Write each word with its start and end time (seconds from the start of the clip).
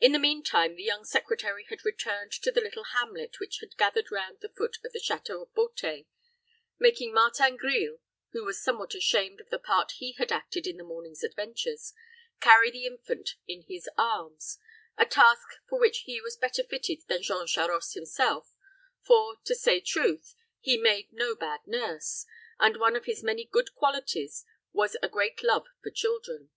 In 0.00 0.12
the 0.12 0.18
mean 0.18 0.42
time, 0.42 0.74
the 0.74 0.82
young 0.82 1.04
secretary 1.04 1.66
had 1.68 1.84
returned 1.84 2.32
to 2.32 2.50
the 2.50 2.62
little 2.62 2.84
hamlet 2.94 3.38
which 3.38 3.58
had 3.60 3.76
gathered 3.76 4.10
round 4.10 4.38
the 4.40 4.48
foot 4.48 4.78
of 4.82 4.92
the 4.92 4.98
château 5.06 5.42
of 5.42 5.52
Beauté, 5.52 6.06
making 6.78 7.12
Martin 7.12 7.58
Grille, 7.58 7.98
who 8.30 8.42
was 8.42 8.62
somewhat 8.64 8.94
ashamed 8.94 9.38
of 9.38 9.50
the 9.50 9.58
part 9.58 9.92
he 9.98 10.12
had 10.12 10.32
acted 10.32 10.66
in 10.66 10.78
the 10.78 10.82
morning's 10.82 11.22
adventures, 11.22 11.92
carry 12.40 12.70
the 12.70 12.86
infant 12.86 13.34
in 13.46 13.64
his 13.68 13.86
arms 13.98 14.56
a 14.96 15.04
task 15.04 15.46
for 15.68 15.78
which 15.78 16.04
he 16.06 16.18
was 16.22 16.38
better 16.38 16.62
fitted 16.64 17.02
than 17.06 17.22
Jean 17.22 17.46
Charost 17.46 17.92
himself; 17.92 18.54
for, 19.04 19.34
to 19.44 19.54
say 19.54 19.78
truth, 19.78 20.34
he 20.58 20.78
made 20.78 21.12
no 21.12 21.34
bad 21.36 21.60
nurse, 21.66 22.24
and 22.58 22.78
one 22.78 22.96
of 22.96 23.04
his 23.04 23.22
many 23.22 23.44
good 23.44 23.74
qualities 23.74 24.46
was 24.72 24.96
a 25.02 25.08
great 25.10 25.42
love 25.42 25.66
for 25.82 25.90
children. 25.90 26.48